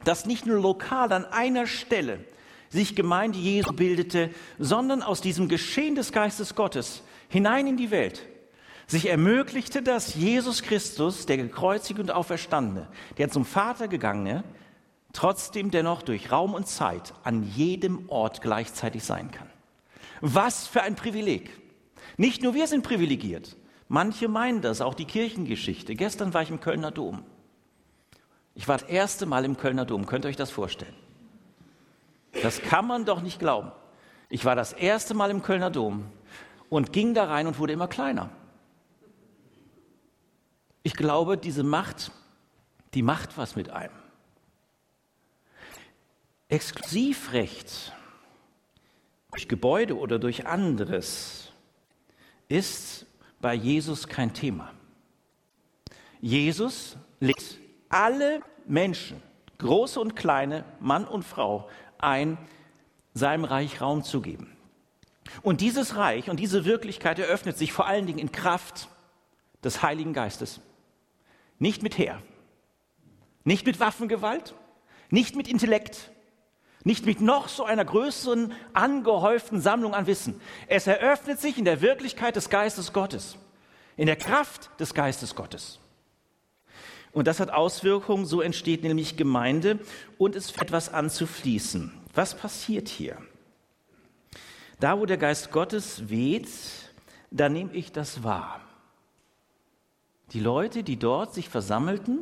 dass 0.04 0.26
nicht 0.26 0.46
nur 0.46 0.60
lokal 0.60 1.12
an 1.12 1.26
einer 1.26 1.66
Stelle 1.66 2.20
sich 2.70 2.96
Gemeinde 2.96 3.38
Jesu 3.40 3.74
bildete, 3.74 4.30
sondern 4.60 5.02
aus 5.02 5.22
diesem 5.22 5.48
Geschehen 5.48 5.96
des 5.96 6.12
Geistes 6.12 6.56
Gottes 6.56 7.04
hinein 7.30 7.68
in 7.68 7.78
die 7.78 7.92
Welt 7.92 8.26
sich 8.88 9.08
ermöglichte, 9.10 9.82
dass 9.82 10.16
Jesus 10.16 10.62
Christus, 10.62 11.26
der 11.26 11.38
gekreuzigte 11.38 12.02
und 12.02 12.12
auferstandene, 12.12 12.88
der 13.18 13.30
zum 13.30 13.46
Vater 13.46 13.88
gegangene, 13.88 14.44
trotzdem 15.14 15.72
dennoch 15.72 16.02
durch 16.02 16.32
Raum 16.32 16.54
und 16.54 16.68
Zeit 16.68 17.14
an 17.24 17.44
jedem 17.44 18.10
Ort 18.10 18.42
gleichzeitig 18.42 19.04
sein 19.04 19.32
kann. 19.32 19.48
Was 20.22 20.68
für 20.68 20.82
ein 20.82 20.96
Privileg. 20.96 21.50
Nicht 22.18 22.44
nur 22.44 22.54
wir 22.54 22.68
sind 22.68 22.84
privilegiert. 22.84 23.56
Manche 23.88 24.28
meinen 24.28 24.62
das, 24.62 24.82
auch 24.82 24.94
die 24.94 25.06
Kirchengeschichte. 25.06 25.96
Gestern 25.96 26.34
war 26.34 26.42
ich 26.42 26.50
im 26.50 26.60
Kölner 26.60 26.92
Dom. 26.92 27.24
Ich 28.56 28.68
war 28.68 28.78
das 28.78 28.88
erste 28.88 29.26
Mal 29.26 29.46
im 29.46 29.58
Kölner 29.58 29.86
Dom. 29.86 30.06
Könnt 30.06 30.26
ihr 30.26 30.30
euch 30.30 30.36
das 30.36 30.52
vorstellen? 30.52 30.96
Das 32.42 32.62
kann 32.62 32.88
man 32.88 33.06
doch 33.06 33.22
nicht 33.22 33.40
glauben. 33.40 33.72
Ich 34.30 34.46
war 34.46 34.56
das 34.56 34.74
erste 34.74 35.14
Mal 35.14 35.30
im 35.30 35.44
Kölner 35.44 35.70
Dom 35.70 36.06
und 36.70 36.92
ging 36.94 37.14
da 37.14 37.26
rein 37.26 37.46
und 37.46 37.60
wurde 37.60 37.74
immer 37.74 37.88
kleiner. 37.88 38.30
Ich 40.84 40.94
glaube, 40.94 41.38
diese 41.38 41.64
Macht, 41.64 42.12
die 42.94 43.02
macht 43.02 43.38
was 43.38 43.56
mit 43.56 43.70
einem. 43.70 43.96
Exklusivrecht 46.50 47.94
durch 49.32 49.48
Gebäude 49.48 49.98
oder 49.98 50.20
durch 50.20 50.46
anderes 50.46 51.52
ist 52.50 53.08
bei 53.40 53.54
Jesus 53.54 54.08
kein 54.08 54.34
Thema. 54.34 54.72
Jesus 56.22 56.98
lädt 57.20 57.60
alle 57.90 58.42
Menschen, 58.68 59.22
große 59.58 60.00
und 60.00 60.16
kleine, 60.16 60.64
Mann 60.80 61.06
und 61.06 61.24
Frau, 61.24 61.70
ein, 61.98 62.38
seinem 63.14 63.46
Reich 63.46 63.82
Raum 63.82 64.04
zu 64.04 64.22
geben. 64.22 64.56
Und 65.42 65.62
dieses 65.62 65.96
Reich 65.96 66.30
und 66.30 66.40
diese 66.40 66.66
Wirklichkeit 66.66 67.20
eröffnet 67.20 67.58
sich 67.58 67.74
vor 67.74 67.88
allen 67.88 68.06
Dingen 68.06 68.20
in 68.20 68.32
Kraft 68.32 68.90
des 69.64 69.82
Heiligen 69.82 70.14
Geistes. 70.14 70.60
Nicht 71.60 71.84
mit 71.84 71.98
Heer, 71.98 72.22
nicht 73.44 73.66
mit 73.66 73.80
Waffengewalt, 73.80 74.54
nicht 75.10 75.36
mit 75.36 75.48
Intellekt, 75.48 76.12
nicht 76.84 77.06
mit 77.06 77.22
noch 77.22 77.48
so 77.48 77.64
einer 77.64 77.86
größeren, 77.86 78.54
angehäuften 78.74 79.62
Sammlung 79.62 79.94
an 79.94 80.08
Wissen. 80.08 80.42
Es 80.68 80.88
eröffnet 80.88 81.40
sich 81.40 81.58
in 81.58 81.66
der 81.66 81.82
Wirklichkeit 81.82 82.36
des 82.36 82.50
Geistes 82.50 82.92
Gottes, 82.92 83.38
in 83.96 84.08
der 84.08 84.16
Kraft 84.16 84.70
des 84.80 84.94
Geistes 84.94 85.36
Gottes. 85.36 85.80
Und 87.14 87.28
das 87.28 87.40
hat 87.40 87.52
Auswirkungen, 87.52 88.26
so 88.26 88.42
entsteht 88.42 88.84
nämlich 88.84 89.18
Gemeinde 89.18 89.80
und 90.18 90.36
es 90.36 90.50
fängt 90.50 90.70
etwas 90.70 90.92
an 90.92 91.10
zu 91.10 91.28
fließen. 91.28 91.94
Was 92.14 92.36
passiert 92.36 92.90
hier? 92.90 93.18
Da, 94.80 95.00
wo 95.00 95.06
der 95.06 95.18
Geist 95.18 95.52
Gottes 95.52 96.10
weht, 96.10 96.50
da 97.30 97.50
nehme 97.50 97.72
ich 97.74 97.92
das 97.92 98.24
wahr. 98.24 98.63
Die 100.32 100.40
Leute, 100.40 100.84
die 100.84 100.98
dort 100.98 101.34
sich 101.34 101.50
versammelten, 101.50 102.20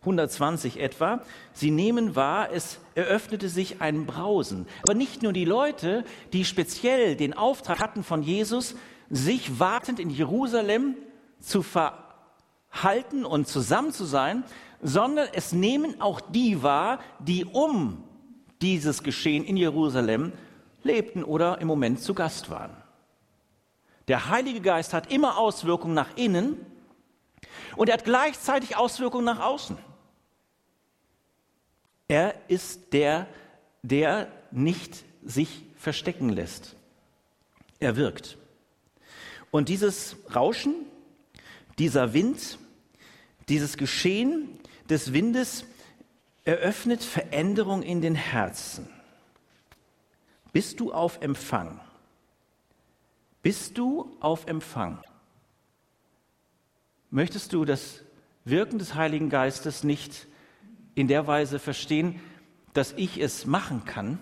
120 0.00 0.80
etwa, 0.80 1.22
sie 1.52 1.70
nehmen 1.70 2.16
wahr, 2.16 2.50
es 2.52 2.80
eröffnete 2.94 3.48
sich 3.48 3.80
ein 3.82 4.06
Brausen. 4.06 4.66
Aber 4.82 4.94
nicht 4.94 5.22
nur 5.22 5.32
die 5.32 5.44
Leute, 5.44 6.04
die 6.32 6.44
speziell 6.44 7.16
den 7.16 7.34
Auftrag 7.34 7.80
hatten 7.80 8.02
von 8.02 8.22
Jesus, 8.22 8.74
sich 9.10 9.58
wartend 9.58 10.00
in 10.00 10.08
Jerusalem 10.10 10.96
zu 11.38 11.62
ver 11.62 12.06
halten 12.70 13.24
und 13.24 13.48
zusammen 13.48 13.92
zu 13.92 14.04
sein, 14.04 14.44
sondern 14.80 15.28
es 15.32 15.52
nehmen 15.52 16.00
auch 16.00 16.20
die 16.20 16.62
wahr, 16.62 17.00
die 17.18 17.44
um 17.44 18.04
dieses 18.62 19.02
Geschehen 19.02 19.44
in 19.44 19.56
Jerusalem 19.56 20.32
lebten 20.82 21.24
oder 21.24 21.60
im 21.60 21.66
Moment 21.66 22.00
zu 22.00 22.14
Gast 22.14 22.48
waren. 22.48 22.70
Der 24.08 24.28
Heilige 24.28 24.60
Geist 24.60 24.94
hat 24.94 25.12
immer 25.12 25.38
Auswirkungen 25.38 25.94
nach 25.94 26.16
innen 26.16 26.64
und 27.80 27.88
er 27.88 27.94
hat 27.94 28.04
gleichzeitig 28.04 28.76
Auswirkungen 28.76 29.24
nach 29.24 29.40
außen. 29.40 29.78
Er 32.08 32.34
ist 32.46 32.92
der, 32.92 33.26
der 33.80 34.30
nicht 34.50 35.02
sich 35.24 35.64
verstecken 35.78 36.28
lässt. 36.28 36.76
Er 37.78 37.96
wirkt. 37.96 38.36
Und 39.50 39.70
dieses 39.70 40.16
Rauschen, 40.34 40.74
dieser 41.78 42.12
Wind, 42.12 42.58
dieses 43.48 43.78
Geschehen 43.78 44.60
des 44.90 45.14
Windes 45.14 45.64
eröffnet 46.44 47.02
Veränderung 47.02 47.82
in 47.82 48.02
den 48.02 48.14
Herzen. 48.14 48.90
Bist 50.52 50.80
du 50.80 50.92
auf 50.92 51.22
Empfang? 51.22 51.80
Bist 53.40 53.78
du 53.78 54.14
auf 54.20 54.46
Empfang? 54.48 55.02
Möchtest 57.10 57.52
du 57.52 57.64
das 57.64 58.02
Wirken 58.44 58.78
des 58.78 58.94
Heiligen 58.94 59.30
Geistes 59.30 59.84
nicht 59.84 60.26
in 60.94 61.08
der 61.08 61.26
Weise 61.26 61.58
verstehen, 61.58 62.20
dass 62.72 62.92
ich 62.92 63.20
es 63.20 63.46
machen 63.46 63.84
kann, 63.84 64.18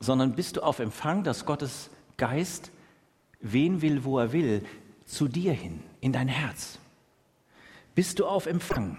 sondern 0.00 0.34
bist 0.34 0.56
du 0.56 0.62
auf 0.62 0.78
Empfang, 0.78 1.24
dass 1.24 1.46
Gottes 1.46 1.90
Geist 2.16 2.72
wen 3.40 3.80
will, 3.82 4.04
wo 4.04 4.18
er 4.18 4.32
will, 4.32 4.64
zu 5.04 5.28
dir 5.28 5.52
hin, 5.52 5.82
in 6.00 6.12
dein 6.12 6.28
Herz. 6.28 6.78
Bist 7.94 8.18
du 8.18 8.26
auf 8.26 8.46
Empfang? 8.46 8.98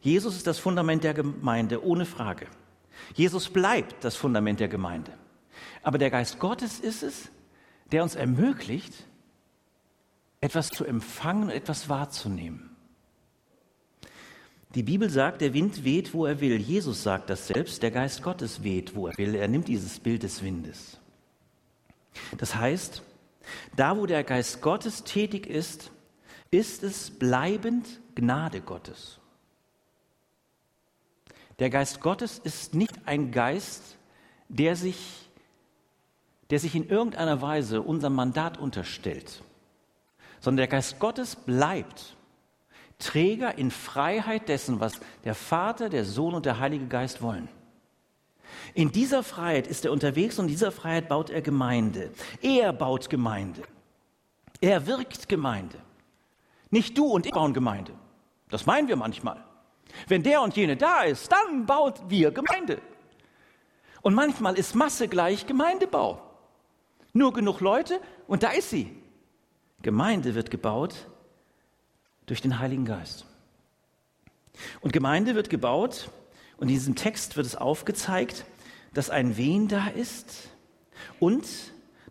Jesus 0.00 0.36
ist 0.36 0.46
das 0.46 0.58
Fundament 0.58 1.04
der 1.04 1.14
Gemeinde, 1.14 1.84
ohne 1.84 2.06
Frage. 2.06 2.46
Jesus 3.14 3.48
bleibt 3.48 4.04
das 4.04 4.16
Fundament 4.16 4.60
der 4.60 4.68
Gemeinde. 4.68 5.12
Aber 5.82 5.98
der 5.98 6.10
Geist 6.10 6.38
Gottes 6.38 6.80
ist 6.80 7.02
es, 7.02 7.30
der 7.92 8.02
uns 8.02 8.14
ermöglicht, 8.14 9.06
etwas 10.46 10.68
zu 10.68 10.84
empfangen, 10.84 11.50
etwas 11.50 11.88
wahrzunehmen. 11.88 12.70
Die 14.76 14.84
Bibel 14.84 15.10
sagt, 15.10 15.40
der 15.40 15.54
Wind 15.54 15.82
weht, 15.82 16.14
wo 16.14 16.24
er 16.24 16.40
will. 16.40 16.60
Jesus 16.60 17.02
sagt 17.02 17.30
das 17.30 17.48
selbst, 17.48 17.82
der 17.82 17.90
Geist 17.90 18.22
Gottes 18.22 18.62
weht, 18.62 18.94
wo 18.94 19.08
er 19.08 19.18
will. 19.18 19.34
Er 19.34 19.48
nimmt 19.48 19.66
dieses 19.66 19.98
Bild 19.98 20.22
des 20.22 20.44
Windes. 20.44 21.00
Das 22.38 22.54
heißt, 22.54 23.02
da 23.74 23.96
wo 23.96 24.06
der 24.06 24.22
Geist 24.22 24.60
Gottes 24.62 25.02
tätig 25.02 25.48
ist, 25.48 25.90
ist 26.52 26.84
es 26.84 27.10
bleibend 27.10 28.00
Gnade 28.14 28.60
Gottes. 28.60 29.18
Der 31.58 31.70
Geist 31.70 32.00
Gottes 32.00 32.38
ist 32.38 32.72
nicht 32.72 32.94
ein 33.04 33.32
Geist, 33.32 33.96
der 34.48 34.76
sich, 34.76 35.28
der 36.50 36.60
sich 36.60 36.76
in 36.76 36.88
irgendeiner 36.88 37.42
Weise 37.42 37.82
unserem 37.82 38.14
Mandat 38.14 38.58
unterstellt, 38.58 39.42
sondern 40.40 40.58
der 40.58 40.68
Geist 40.68 40.98
Gottes 40.98 41.36
bleibt 41.36 42.16
Träger 42.98 43.58
in 43.58 43.70
Freiheit 43.70 44.48
dessen, 44.48 44.80
was 44.80 44.94
der 45.24 45.34
Vater, 45.34 45.88
der 45.88 46.04
Sohn 46.04 46.34
und 46.34 46.46
der 46.46 46.58
Heilige 46.58 46.86
Geist 46.86 47.20
wollen. 47.20 47.48
In 48.74 48.90
dieser 48.90 49.22
Freiheit 49.22 49.66
ist 49.66 49.84
er 49.84 49.92
unterwegs 49.92 50.38
und 50.38 50.46
in 50.46 50.50
dieser 50.50 50.72
Freiheit 50.72 51.08
baut 51.08 51.30
er 51.30 51.42
Gemeinde. 51.42 52.10
Er 52.42 52.72
baut 52.72 53.10
Gemeinde. 53.10 53.62
Er 54.60 54.86
wirkt 54.86 55.28
Gemeinde. 55.28 55.78
Nicht 56.70 56.96
du 56.96 57.04
und 57.04 57.26
ich 57.26 57.32
bauen 57.32 57.52
Gemeinde. 57.52 57.92
Das 58.48 58.66
meinen 58.66 58.88
wir 58.88 58.96
manchmal. 58.96 59.44
Wenn 60.08 60.22
der 60.22 60.42
und 60.42 60.56
jene 60.56 60.76
da 60.76 61.02
ist, 61.02 61.30
dann 61.30 61.66
baut 61.66 62.00
wir 62.08 62.30
Gemeinde. 62.30 62.80
Und 64.02 64.14
manchmal 64.14 64.56
ist 64.58 64.74
Masse 64.74 65.08
gleich 65.08 65.46
Gemeindebau. 65.46 66.22
Nur 67.12 67.32
genug 67.32 67.60
Leute 67.60 68.00
und 68.26 68.42
da 68.42 68.50
ist 68.50 68.70
sie. 68.70 68.95
Gemeinde 69.82 70.34
wird 70.34 70.50
gebaut 70.50 71.06
durch 72.26 72.42
den 72.42 72.58
Heiligen 72.58 72.84
Geist. 72.84 73.24
Und 74.80 74.92
Gemeinde 74.92 75.34
wird 75.34 75.50
gebaut 75.50 76.10
und 76.56 76.68
in 76.68 76.74
diesem 76.74 76.94
Text 76.94 77.36
wird 77.36 77.46
es 77.46 77.56
aufgezeigt, 77.56 78.44
dass 78.94 79.10
ein 79.10 79.36
Wehen 79.36 79.68
da 79.68 79.88
ist 79.88 80.48
und 81.20 81.46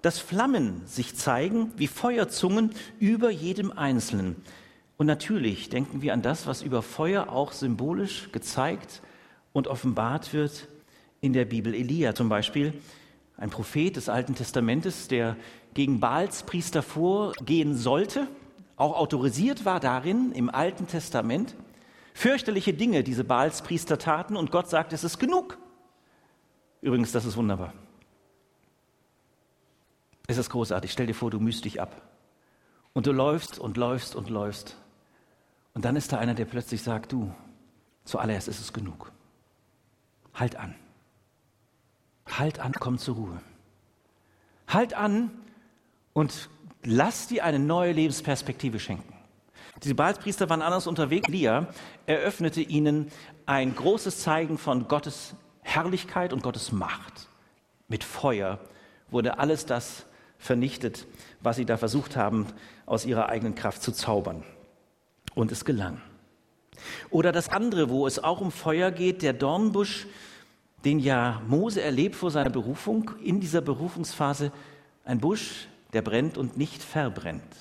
dass 0.02 0.20
Flammen 0.20 0.86
sich 0.86 1.16
zeigen 1.16 1.72
wie 1.78 1.88
Feuerzungen 1.88 2.72
über 3.00 3.32
jedem 3.32 3.72
Einzelnen. 3.72 4.36
Und 4.98 5.08
natürlich 5.08 5.70
denken 5.70 6.02
wir 6.02 6.14
an 6.14 6.22
das, 6.22 6.46
was 6.46 6.62
über 6.62 6.82
Feuer 6.84 7.30
auch 7.30 7.52
symbolisch 7.52 8.32
gezeigt 8.32 9.02
und 9.52 9.68
offenbart 9.68 10.32
wird 10.32 10.68
in 11.22 11.34
der 11.34 11.46
Bibel. 11.46 11.74
Elia 11.74 12.14
zum 12.14 12.30
Beispiel, 12.30 12.74
ein 13.36 13.50
Prophet 13.50 13.96
des 13.96 14.08
Alten 14.08 14.36
Testamentes, 14.36 15.08
der 15.08 15.36
gegen 15.75 16.00
Baals 16.00 16.44
Priester 16.44 16.82
vorgehen 16.82 17.75
sollte, 17.75 18.27
auch 18.77 18.96
autorisiert 18.96 19.65
war 19.65 19.79
darin 19.79 20.32
im 20.32 20.50
Alten 20.50 20.88
Testament, 20.88 21.55
fürchterliche 22.13 22.74
Dinge 22.74 23.03
diese 23.03 23.24
Baals 23.24 23.62
Priester 23.62 24.00
taten 24.00 24.36
und 24.36 24.51
Gott 24.51 24.70
sagt, 24.70 24.94
es 24.94 25.03
ist 25.03 25.20
genug. 25.20 25.58
Übrigens, 26.82 27.12
das 27.12 27.25
ist 27.25 27.38
wunderbar. 27.38 27.74
Es 30.27 30.38
ist 30.38 30.50
großartig. 30.50 30.91
Stell 30.91 31.08
dir 31.08 31.13
vor, 31.13 31.29
du 31.29 31.39
mühst 31.39 31.65
dich 31.65 31.82
ab. 31.82 32.01
Und 32.94 33.05
du 33.05 33.12
läufst 33.12 33.60
und 33.60 33.77
läufst 33.77 34.15
und 34.15 34.29
läufst. 34.29 34.77
Und 35.74 35.84
dann 35.84 35.96
ist 35.96 36.13
da 36.13 36.17
einer, 36.17 36.34
der 36.34 36.46
plötzlich 36.46 36.82
sagt, 36.82 37.12
du, 37.12 37.34
zuallererst 38.05 38.48
ist 38.48 38.60
es 38.60 38.74
genug. 38.74 39.12
halt 40.34 40.55
an. 40.55 40.75
Halt 42.27 42.60
an, 42.60 42.74
komm 42.74 42.98
zur 42.98 43.15
Ruhe. 43.15 43.41
Halt 44.67 44.94
an 44.94 45.32
und 46.16 46.50
lass 46.84 47.28
dir 47.28 47.44
eine 47.44 47.60
neue 47.60 47.92
Lebensperspektive 47.92 48.80
schenken. 48.80 49.14
Die 49.84 49.94
Baalspriester 49.94 50.50
waren 50.50 50.62
anders 50.62 50.88
unterwegs. 50.88 51.28
Lia 51.28 51.68
eröffnete 52.06 52.62
ihnen 52.62 53.12
ein 53.46 53.76
großes 53.76 54.22
Zeigen 54.22 54.58
von 54.58 54.88
Gottes 54.88 55.36
Herrlichkeit 55.62 56.32
und 56.32 56.42
Gottes 56.42 56.72
Macht. 56.72 57.28
Mit 57.90 58.06
Feuer 58.06 58.60
wurde 59.12 59.40
alles 59.40 59.66
das 59.66 60.06
vernichtet, 60.38 61.06
was 61.42 61.58
sie 61.58 61.66
da 61.66 61.76
versucht 61.76 62.16
haben, 62.16 62.48
aus 62.86 63.06
ihrer 63.06 63.28
eigenen 63.28 63.54
Kraft 63.54 63.84
zu 63.84 63.92
zaubern. 63.92 64.44
Und 65.34 65.52
es 65.52 65.66
gelang. 65.66 66.02
Oder 67.10 67.34
das 67.34 67.50
andere, 67.50 67.90
wo 67.90 68.08
es 68.08 68.24
auch 68.24 68.40
um 68.40 68.52
Feuer 68.52 68.92
geht, 68.92 69.22
der 69.22 69.34
Dornbusch, 69.34 70.08
den 70.86 71.00
ja 71.00 71.42
Mose 71.48 71.82
erlebt 71.82 72.16
vor 72.16 72.32
seiner 72.32 72.50
Berufung, 72.50 73.12
in 73.22 73.42
dieser 73.42 73.60
Berufungsphase, 73.60 74.54
ein 75.04 75.20
Busch, 75.20 75.68
der 75.96 76.02
brennt 76.02 76.38
und 76.38 76.58
nicht 76.58 76.84
verbrennt. 76.84 77.56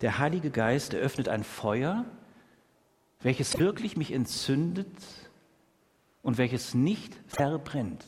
Der 0.00 0.18
Heilige 0.18 0.50
Geist 0.50 0.94
eröffnet 0.94 1.28
ein 1.28 1.44
Feuer, 1.44 2.04
welches 3.22 3.60
wirklich 3.60 3.96
mich 3.96 4.12
entzündet 4.12 4.90
und 6.22 6.38
welches 6.38 6.74
nicht 6.74 7.16
verbrennt. 7.28 8.04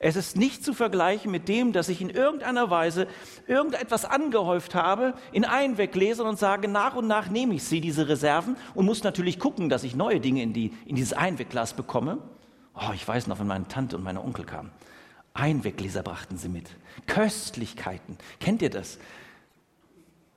Es 0.00 0.16
ist 0.16 0.36
nicht 0.36 0.62
zu 0.62 0.74
vergleichen 0.74 1.30
mit 1.30 1.48
dem, 1.48 1.72
dass 1.72 1.88
ich 1.88 2.02
in 2.02 2.10
irgendeiner 2.10 2.68
Weise 2.68 3.06
irgendetwas 3.46 4.04
angehäuft 4.04 4.74
habe, 4.74 5.14
in 5.32 5.46
einen 5.46 5.78
weglese 5.78 6.22
und 6.22 6.38
sage, 6.38 6.68
nach 6.68 6.96
und 6.96 7.06
nach 7.06 7.30
nehme 7.30 7.54
ich 7.54 7.64
sie, 7.64 7.80
diese 7.80 8.06
Reserven, 8.06 8.56
und 8.74 8.84
muss 8.84 9.02
natürlich 9.02 9.38
gucken, 9.38 9.70
dass 9.70 9.82
ich 9.82 9.96
neue 9.96 10.20
Dinge 10.20 10.42
in, 10.42 10.52
die, 10.52 10.74
in 10.84 10.96
dieses 10.96 11.14
Einwegglas 11.14 11.72
bekomme. 11.72 12.18
Oh, 12.74 12.92
ich 12.94 13.06
weiß 13.06 13.28
noch, 13.28 13.38
wenn 13.40 13.46
meine 13.46 13.68
Tante 13.68 13.96
und 13.96 14.02
meine 14.02 14.22
Onkel 14.22 14.44
kamen. 14.44 14.70
Einweggläser 15.34 16.02
brachten 16.02 16.36
sie 16.36 16.48
mit. 16.48 16.68
Köstlichkeiten. 17.06 18.18
Kennt 18.40 18.62
ihr 18.62 18.70
das? 18.70 18.98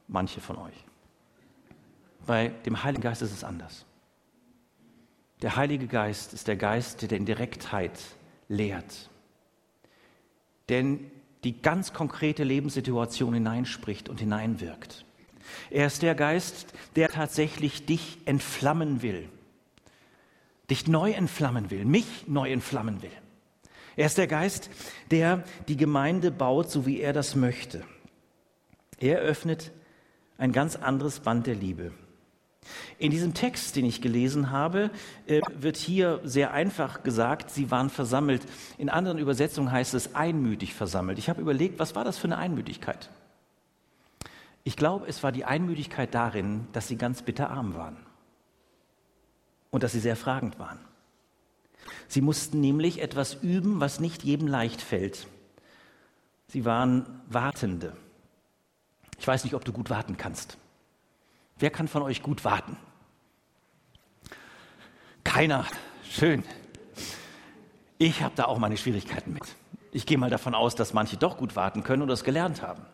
Manche 0.08 0.42
von 0.42 0.58
euch. 0.58 0.86
Bei 2.26 2.50
dem 2.66 2.84
Heiligen 2.84 3.02
Geist 3.04 3.22
ist 3.22 3.34
es 3.34 3.44
anders. 3.44 3.86
Der 5.42 5.56
Heilige 5.56 5.88
Geist 5.88 6.34
ist 6.34 6.48
der 6.48 6.56
Geist, 6.56 7.02
der 7.02 7.18
in 7.18 7.26
Direktheit 7.26 8.00
lehrt, 8.48 9.10
der 10.70 10.80
in 10.80 11.12
die 11.44 11.62
ganz 11.62 11.92
konkrete 11.92 12.46
Lebenssituation 12.46 13.34
hineinspricht 13.34 14.08
und 14.08 14.22
hineinwirkt. 14.22 15.06
Er 15.70 15.88
ist 15.88 16.02
der 16.02 16.16
Geist, 16.16 16.74
der 16.96 17.10
tatsächlich 17.10 17.86
dich 17.86 18.20
entflammen 18.26 19.02
will, 19.02 19.28
dich 20.70 20.88
neu 20.88 21.12
entflammen 21.12 21.70
will, 21.70 21.84
mich 21.84 22.26
neu 22.28 22.50
entflammen 22.50 23.02
will. 23.02 23.12
Er 23.96 24.08
ist 24.08 24.18
der 24.18 24.28
Geist, 24.28 24.70
der 25.12 25.44
die 25.68 25.78
Gemeinde 25.78 26.32
baut, 26.32 26.70
so 26.70 26.86
wie 26.86 27.00
er 27.00 27.14
das 27.14 27.36
möchte. 27.36 27.84
Er 29.00 29.20
öffnet 29.20 29.72
ein 30.38 30.52
ganz 30.52 30.76
anderes 30.76 31.20
Band 31.20 31.48
der 31.48 31.56
Liebe. 31.56 31.92
In 32.98 33.12
diesem 33.12 33.34
Text, 33.34 33.76
den 33.76 33.86
ich 33.86 34.02
gelesen 34.02 34.52
habe, 34.52 34.90
äh, 35.28 35.42
wird 35.54 35.76
hier 35.76 36.22
sehr 36.24 36.54
einfach 36.54 37.04
gesagt, 37.04 37.50
sie 37.50 37.72
waren 37.72 37.90
versammelt. 37.90 38.46
In 38.78 38.90
anderen 38.90 39.18
Übersetzungen 39.18 39.72
heißt 39.72 39.94
es 39.94 40.16
einmütig 40.16 40.74
versammelt. 40.74 41.20
Ich 41.20 41.30
habe 41.30 41.42
überlegt, 41.42 41.80
was 41.80 41.96
war 41.96 42.06
das 42.06 42.18
für 42.18 42.26
eine 42.26 42.38
Einmütigkeit? 42.38 43.10
Ich 44.64 44.78
glaube, 44.78 45.08
es 45.08 45.24
war 45.24 45.34
die 45.34 45.44
Einmütigkeit 45.44 46.14
darin, 46.14 46.68
dass 46.72 46.88
sie 46.88 46.96
ganz 46.96 47.22
bitterarm 47.22 47.76
waren 47.76 47.98
und 49.72 49.84
dass 49.84 49.92
sie 49.92 50.00
sehr 50.00 50.16
fragend 50.16 50.58
waren. 50.58 50.80
Sie 52.08 52.22
mussten 52.22 52.60
nämlich 52.62 53.02
etwas 53.02 53.36
üben, 53.36 53.80
was 53.80 54.00
nicht 54.00 54.24
jedem 54.24 54.48
leicht 54.48 54.82
fällt. 54.82 55.28
Sie 56.48 56.66
waren 56.66 57.22
Wartende. 57.28 57.96
Ich 59.20 59.28
weiß 59.28 59.44
nicht, 59.44 59.54
ob 59.56 59.66
du 59.66 59.72
gut 59.72 59.90
warten 59.90 60.18
kannst. 60.18 60.58
Wer 61.58 61.70
kann 61.70 61.88
von 61.88 62.02
euch 62.02 62.22
gut 62.22 62.44
warten? 62.46 62.78
Keiner. 65.24 65.66
Schön. 66.10 66.44
Ich 67.98 68.22
habe 68.22 68.36
da 68.36 68.46
auch 68.46 68.60
meine 68.60 68.78
Schwierigkeiten 68.78 69.34
mit. 69.34 69.44
Ich 69.92 70.06
gehe 70.06 70.18
mal 70.18 70.30
davon 70.30 70.56
aus, 70.56 70.76
dass 70.76 70.94
manche 70.94 71.18
doch 71.18 71.38
gut 71.38 71.56
warten 71.56 71.84
können 71.84 72.02
oder 72.02 72.14
es 72.14 72.24
gelernt 72.24 72.62
haben. 72.62 72.86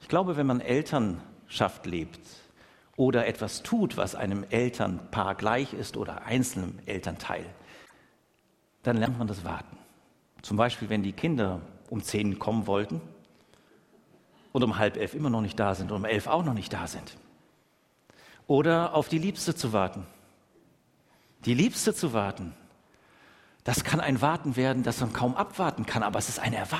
Ich 0.00 0.08
glaube, 0.08 0.36
wenn 0.36 0.46
man 0.46 0.60
Elternschaft 0.60 1.86
lebt 1.86 2.20
oder 2.98 3.28
etwas 3.28 3.62
tut, 3.62 3.96
was 3.96 4.16
einem 4.16 4.44
Elternpaar 4.50 5.36
gleich 5.36 5.72
ist 5.72 5.96
oder 5.96 6.24
einzelnem 6.24 6.80
Elternteil, 6.84 7.46
dann 8.82 8.96
lernt 8.96 9.18
man 9.18 9.28
das 9.28 9.44
Warten. 9.44 9.78
Zum 10.42 10.56
Beispiel, 10.56 10.88
wenn 10.90 11.04
die 11.04 11.12
Kinder 11.12 11.60
um 11.90 12.02
zehn 12.02 12.40
kommen 12.40 12.66
wollten 12.66 13.00
und 14.52 14.64
um 14.64 14.78
halb 14.78 14.96
elf 14.96 15.14
immer 15.14 15.30
noch 15.30 15.42
nicht 15.42 15.60
da 15.60 15.76
sind 15.76 15.92
und 15.92 15.98
um 15.98 16.04
elf 16.04 16.26
auch 16.26 16.44
noch 16.44 16.54
nicht 16.54 16.72
da 16.72 16.88
sind. 16.88 17.16
Oder 18.48 18.94
auf 18.94 19.08
die 19.08 19.18
Liebste 19.18 19.54
zu 19.54 19.72
warten. 19.72 20.04
Die 21.44 21.54
Liebste 21.54 21.94
zu 21.94 22.12
warten, 22.12 22.52
das 23.62 23.84
kann 23.84 24.00
ein 24.00 24.20
Warten 24.20 24.56
werden, 24.56 24.82
das 24.82 25.00
man 25.00 25.12
kaum 25.12 25.36
abwarten 25.36 25.86
kann, 25.86 26.02
aber 26.02 26.18
es 26.18 26.28
ist 26.28 26.40
eine 26.40 26.56
Erwartung. 26.56 26.76